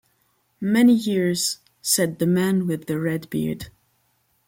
[0.59, 3.69] “Many years,” said the man with the red beard.